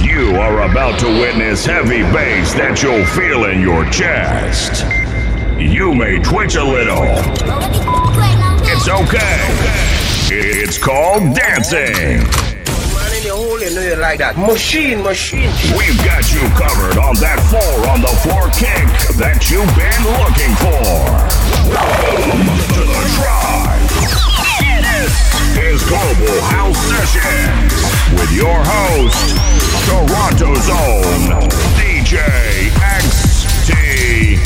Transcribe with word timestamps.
You 0.00 0.36
are 0.36 0.62
about 0.62 0.98
to 1.00 1.06
witness 1.06 1.66
heavy 1.66 2.00
bass 2.14 2.54
that 2.54 2.82
you'll 2.82 3.04
feel 3.04 3.44
in 3.44 3.60
your 3.60 3.84
chest. 3.90 4.86
You 5.60 5.94
may 5.94 6.18
twitch 6.18 6.56
a 6.56 6.64
little. 6.64 7.12
It's 8.64 8.88
okay. 8.88 9.36
It's 10.32 10.78
called 10.78 11.36
dancing. 11.36 12.24
Man 12.24 13.12
in 13.12 13.22
the 13.22 13.36
hole 13.36 13.60
in 13.60 13.74
there 13.74 13.98
like 13.98 14.18
that. 14.24 14.38
Machine, 14.38 15.02
machine. 15.02 15.52
We've 15.76 16.00
got 16.00 16.24
you 16.32 16.40
covered 16.56 16.96
on 16.96 17.20
that 17.20 17.44
four 17.52 17.84
on 17.92 18.00
the 18.00 18.14
floor 18.24 18.48
kick 18.56 18.88
that 19.20 19.52
you've 19.52 19.68
been 19.76 20.02
looking 20.24 20.56
for. 20.56 20.88
Welcome 21.68 22.48
to 22.48 22.80
the 22.80 23.02
tribe. 23.20 23.92
Is 25.52 25.84
Global 25.84 26.40
House 26.48 26.80
Sessions 26.88 27.76
with 28.16 28.32
your 28.32 28.56
host, 28.56 29.36
Toronto's 29.86 30.68
own 30.68 31.50
DJ 31.76 32.18
XTC. 32.70 34.38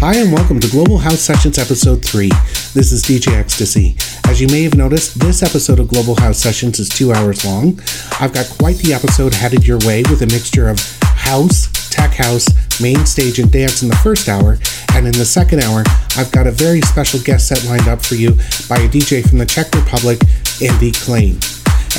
Hi, 0.00 0.16
and 0.16 0.32
welcome 0.32 0.60
to 0.60 0.68
Global 0.68 0.98
House 0.98 1.20
Sessions 1.20 1.58
Episode 1.58 2.04
3. 2.04 2.28
This 2.74 2.92
is 2.92 3.02
DJ 3.02 3.32
XTC. 3.42 3.96
As 4.28 4.40
you 4.40 4.48
may 4.48 4.62
have 4.62 4.74
noticed, 4.74 5.18
this 5.18 5.42
episode 5.42 5.78
of 5.78 5.88
Global 5.88 6.14
House 6.16 6.38
Sessions 6.38 6.78
is 6.78 6.88
two 6.88 7.12
hours 7.12 7.44
long. 7.44 7.80
I've 8.20 8.32
got 8.34 8.46
quite 8.58 8.76
the 8.78 8.92
episode 8.92 9.34
headed 9.34 9.66
your 9.66 9.78
way 9.86 10.02
with 10.10 10.22
a 10.22 10.26
mixture 10.26 10.68
of 10.68 10.78
house, 11.00 11.68
tech 11.90 12.12
house, 12.12 12.46
main 12.80 13.06
stage, 13.06 13.38
and 13.38 13.50
dance 13.50 13.82
in 13.82 13.88
the 13.88 13.96
first 13.96 14.28
hour. 14.28 14.58
And 14.94 15.06
in 15.06 15.12
the 15.12 15.24
second 15.24 15.62
hour, 15.62 15.84
I've 16.16 16.30
got 16.32 16.46
a 16.46 16.50
very 16.50 16.80
special 16.82 17.20
guest 17.20 17.48
set 17.48 17.64
lined 17.64 17.88
up 17.88 18.04
for 18.04 18.14
you 18.14 18.30
by 18.68 18.76
a 18.76 18.88
DJ 18.88 19.26
from 19.28 19.38
the 19.38 19.46
Czech 19.46 19.74
Republic, 19.74 20.20
Endy 20.62 20.92
Klain. 20.92 21.36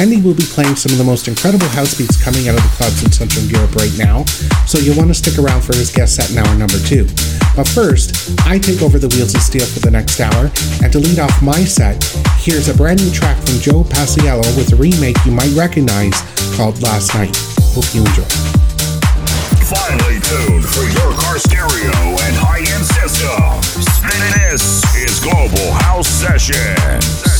Andy 0.01 0.21
will 0.21 0.33
be 0.33 0.45
playing 0.49 0.75
some 0.75 0.91
of 0.91 0.97
the 0.97 1.03
most 1.03 1.27
incredible 1.27 1.67
house 1.73 1.97
beats 1.97 2.17
coming 2.17 2.49
out 2.49 2.57
of 2.57 2.61
the 2.61 2.73
clubs 2.73 3.03
in 3.05 3.11
Central 3.11 3.45
Europe 3.45 3.73
right 3.75 3.93
now, 3.97 4.25
so 4.65 4.77
you'll 4.77 4.97
want 4.97 5.09
to 5.09 5.17
stick 5.17 5.37
around 5.37 5.61
for 5.61 5.73
his 5.77 5.93
guest 5.93 6.17
set 6.17 6.29
in 6.29 6.37
hour 6.37 6.53
number 6.57 6.77
two. 6.85 7.05
But 7.53 7.69
first, 7.69 8.33
I 8.45 8.57
take 8.57 8.81
over 8.81 8.97
the 8.97 9.09
wheels 9.13 9.33
of 9.33 9.41
steel 9.41 9.65
for 9.65 9.81
the 9.81 9.89
next 9.89 10.21
hour, 10.21 10.49
and 10.81 10.89
to 10.93 10.97
lead 10.97 11.17
off 11.17 11.33
my 11.41 11.61
set, 11.65 12.01
here's 12.41 12.69
a 12.69 12.73
brand 12.73 13.01
new 13.01 13.11
track 13.13 13.37
from 13.45 13.57
Jo 13.61 13.85
Paciello 13.85 14.45
with 14.57 14.73
a 14.73 14.77
remake 14.77 15.17
you 15.25 15.33
might 15.33 15.53
recognize 15.53 16.17
called 16.57 16.81
Last 16.81 17.13
Night. 17.13 17.33
Hope 17.73 17.89
you 17.93 18.01
enjoy. 18.05 18.25
Finally 19.65 20.17
tuned 20.21 20.65
for 20.65 20.85
your 20.97 21.13
car 21.17 21.37
stereo 21.37 21.93
and 22.25 22.33
high-end 22.37 22.85
system. 22.85 23.37
This 24.33 24.81
is 24.97 25.19
Global 25.21 25.73
House. 25.73 26.07
Session. 26.07 27.36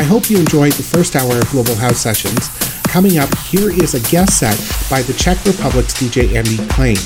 I 0.00 0.02
hope 0.02 0.30
you 0.30 0.38
enjoyed 0.38 0.72
the 0.72 0.82
first 0.82 1.14
hour 1.14 1.36
of 1.36 1.50
Global 1.50 1.74
House 1.74 2.00
Sessions. 2.00 2.48
Coming 2.84 3.18
up, 3.18 3.28
here 3.52 3.68
is 3.68 3.92
a 3.92 4.00
guest 4.08 4.40
set 4.40 4.56
by 4.88 5.02
the 5.02 5.12
Czech 5.12 5.36
Republic's 5.44 5.92
DJ 5.92 6.32
Endy 6.36 6.56
Klain. 6.72 6.96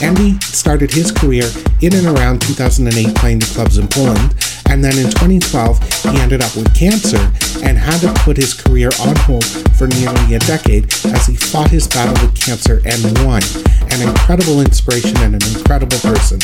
Endy 0.00 0.38
started 0.38 0.92
his 0.92 1.10
career 1.10 1.50
in 1.82 1.92
and 1.96 2.06
around 2.06 2.40
2008 2.42 3.16
playing 3.16 3.40
the 3.40 3.50
clubs 3.52 3.78
in 3.78 3.88
Poland, 3.88 4.30
and 4.70 4.78
then 4.78 4.96
in 4.96 5.10
2012 5.10 5.82
he 6.06 6.20
ended 6.22 6.40
up 6.40 6.54
with 6.54 6.72
cancer 6.72 7.18
and 7.66 7.76
had 7.76 7.98
to 8.06 8.14
put 8.22 8.36
his 8.36 8.54
career 8.54 8.90
on 9.00 9.16
hold 9.26 9.44
for 9.74 9.88
nearly 9.98 10.36
a 10.36 10.38
decade 10.46 10.86
as 11.10 11.26
he 11.26 11.34
fought 11.34 11.68
his 11.68 11.88
battle 11.88 12.14
with 12.22 12.38
cancer 12.38 12.80
and 12.86 13.02
won. 13.26 13.42
An 13.90 14.06
incredible 14.06 14.60
inspiration 14.60 15.18
and 15.18 15.34
an 15.34 15.42
incredible 15.50 15.98
person. 15.98 16.38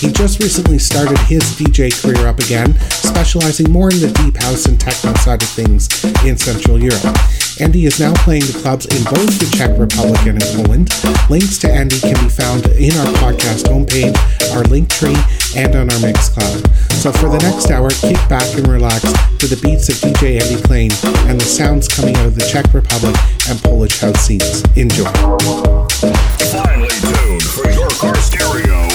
He 0.00 0.12
just 0.12 0.42
recently 0.42 0.78
started 0.78 1.16
his 1.20 1.42
DJ 1.56 1.88
career 1.88 2.28
up 2.28 2.38
again, 2.38 2.78
specializing 2.90 3.72
more 3.72 3.90
in 3.90 4.00
the 4.00 4.12
deep 4.12 4.36
house 4.36 4.66
and 4.66 4.78
techno 4.78 5.14
side 5.14 5.42
of 5.42 5.48
things 5.48 5.88
in 6.22 6.36
Central 6.36 6.78
Europe. 6.78 7.16
Endy 7.60 7.86
is 7.86 7.98
now 7.98 8.12
playing 8.20 8.44
the 8.44 8.58
clubs 8.60 8.84
in 8.84 9.02
both 9.04 9.40
the 9.40 9.48
Czech 9.56 9.72
Republic 9.80 10.20
and 10.28 10.36
in 10.36 10.48
Poland. 10.52 10.92
Links 11.30 11.56
to 11.64 11.72
Endy 11.72 11.98
can 11.98 12.12
be 12.20 12.28
found 12.28 12.66
in 12.76 12.92
our 13.00 13.08
podcast 13.24 13.72
homepage, 13.72 14.12
our 14.52 14.64
link 14.64 14.90
tree, 14.90 15.16
and 15.56 15.74
on 15.74 15.88
our 15.88 16.00
Mixcloud. 16.04 16.68
So 17.00 17.10
for 17.10 17.30
the 17.32 17.40
next 17.40 17.70
hour, 17.70 17.88
kick 17.88 18.20
back 18.28 18.46
and 18.52 18.68
relax 18.68 19.00
to 19.40 19.48
the 19.48 19.58
beats 19.64 19.88
of 19.88 19.96
DJ 19.96 20.36
Endy 20.36 20.60
Klain 20.60 20.92
and 21.24 21.40
the 21.40 21.48
sounds 21.48 21.88
coming 21.88 22.14
out 22.16 22.26
of 22.26 22.34
the 22.34 22.44
Czech 22.44 22.68
Republic 22.74 23.16
and 23.48 23.56
Polish 23.64 23.98
house 24.00 24.20
scenes. 24.20 24.60
Enjoy. 24.76 25.08
Finely 26.52 26.92
tuned 27.00 27.42
for 27.42 27.64
your 27.72 27.88
car 27.96 28.14
stereo 28.16 28.85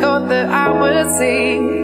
thought 0.00 0.28
that 0.30 0.48
I 0.48 0.70
would 0.80 1.10
see. 1.18 1.79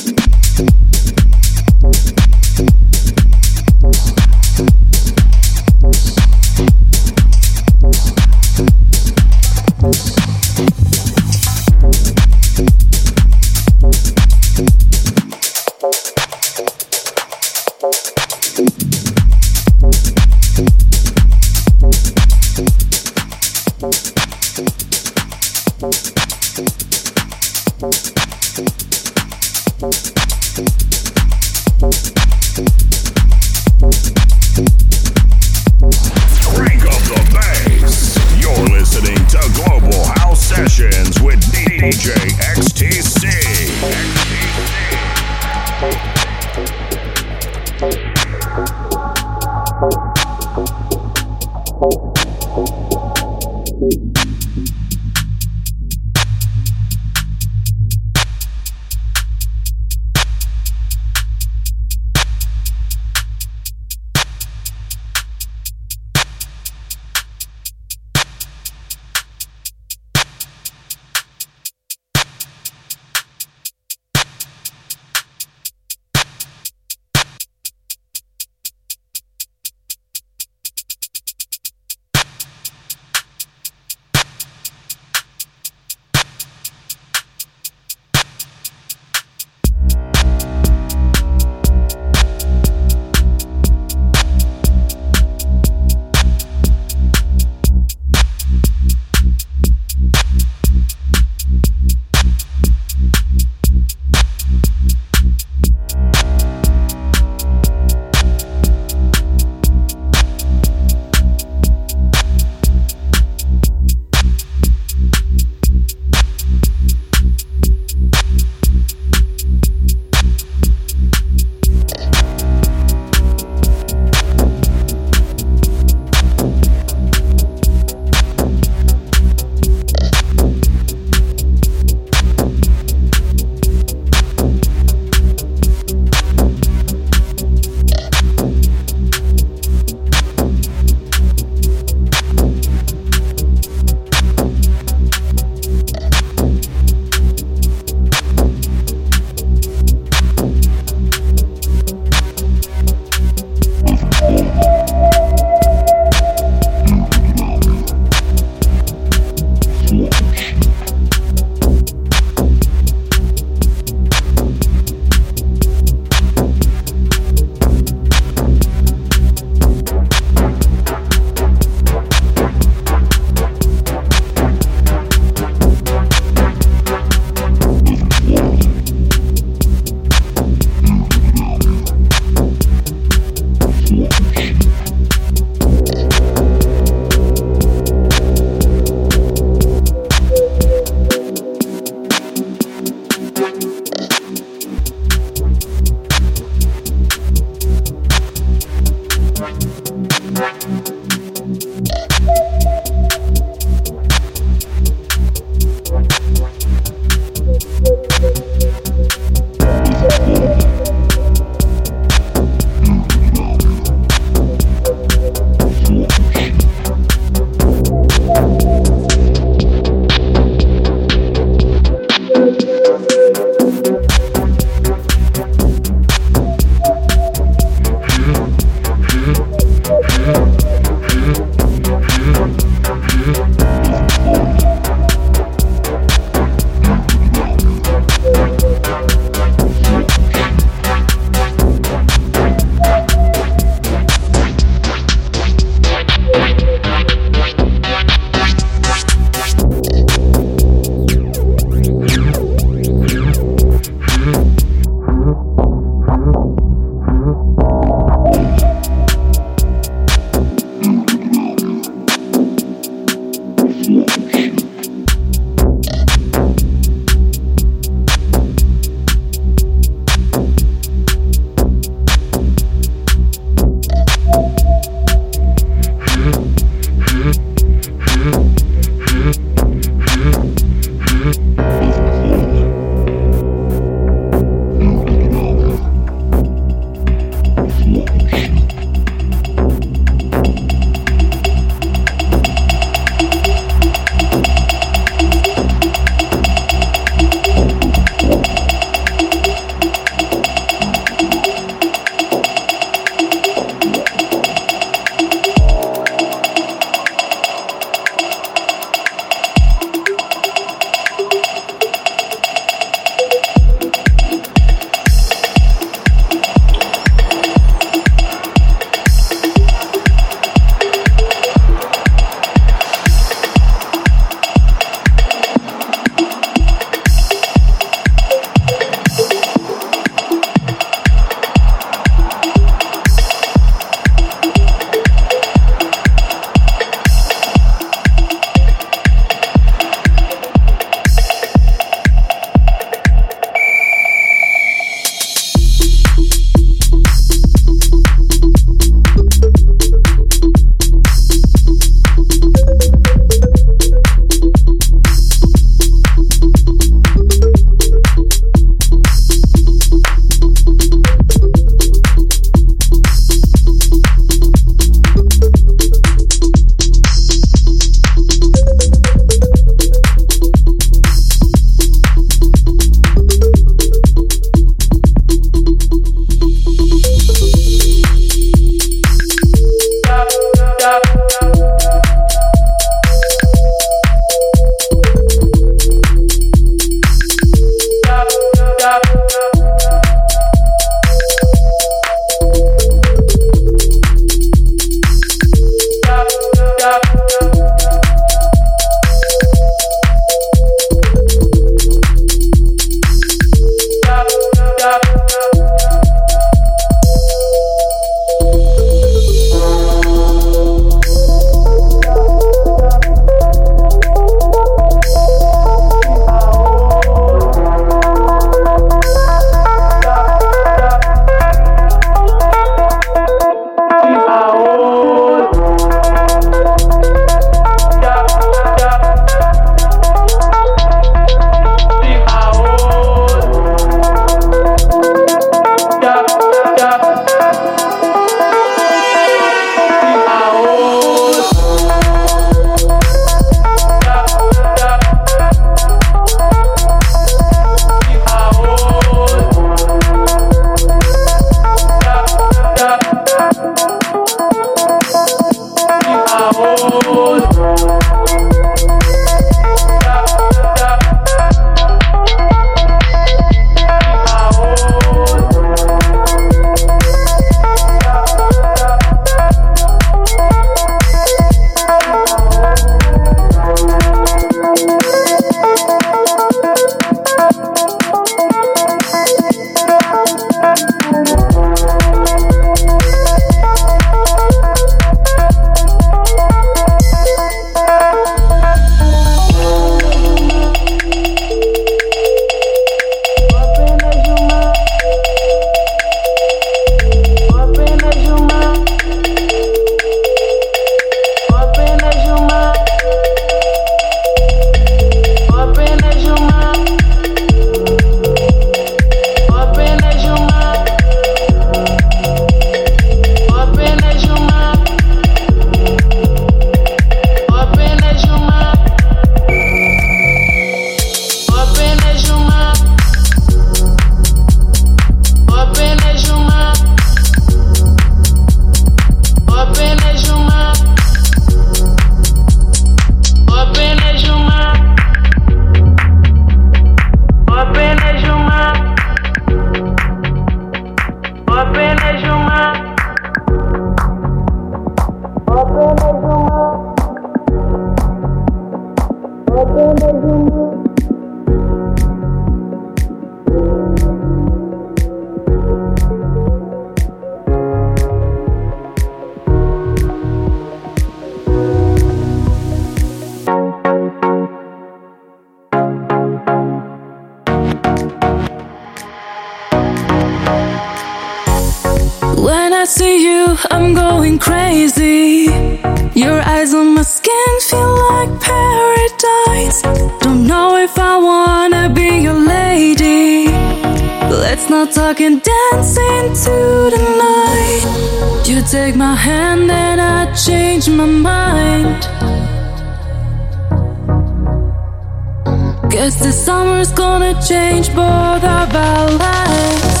Guess 596.02 596.16
the 596.16 596.32
summer's 596.32 596.90
gonna 596.90 597.32
change 597.40 597.86
both 597.94 598.42
of 598.42 598.74
our 598.74 599.08
lives. 599.22 600.00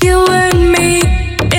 You 0.00 0.24
and 0.26 0.70
me 0.70 1.00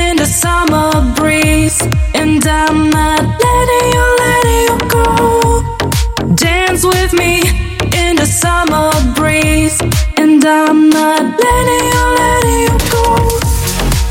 in 0.03 0.15
the 0.15 0.25
summer 0.25 0.89
breeze, 1.17 1.81
and 2.15 2.41
I'm 2.47 2.89
not 2.89 3.23
letting 3.43 3.87
you, 3.95 4.05
letting 4.23 4.61
you 4.69 4.77
go. 4.87 5.03
Dance 6.33 6.85
with 6.85 7.11
me 7.11 7.41
in 7.99 8.15
the 8.15 8.25
summer 8.25 8.91
breeze, 9.15 9.81
and 10.15 10.41
I'm 10.45 10.89
not 10.89 11.23
letting 11.43 11.85
you, 11.91 12.03
letting 12.21 12.59
you 12.67 12.75
go. 12.95 13.03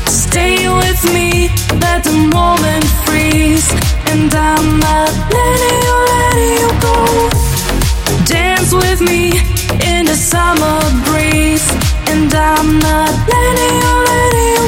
Stay 0.05 0.69
with 0.69 1.01
me, 1.15 1.49
let 1.81 2.03
the 2.03 2.13
moment 2.31 2.85
freeze 3.05 3.98
and 4.11 4.33
I'm 4.33 4.79
not 4.79 5.11
letting 5.31 5.79
you, 5.85 5.95
letting 6.11 6.53
you 6.61 6.69
go. 6.81 6.95
Dance 8.25 8.73
with 8.73 9.01
me 9.01 9.39
in 9.85 10.05
the 10.05 10.15
summer 10.15 10.79
breeze, 11.05 11.67
and 12.09 12.33
I'm 12.33 12.79
not 12.79 13.11
letting 13.33 13.75
you, 13.83 13.93
letting 14.09 14.49
you 14.55 14.65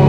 go. 0.00 0.05